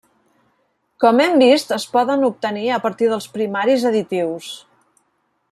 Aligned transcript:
Com 1.03 1.21
hem 1.25 1.37
vist 1.41 1.73
es 1.77 1.85
poden 1.97 2.29
obtenir 2.31 2.65
a 2.79 2.81
partir 2.87 3.11
dels 3.13 3.29
primaris 3.37 3.87
additius. 3.93 4.51